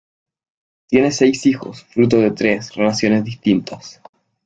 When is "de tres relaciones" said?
2.17-3.23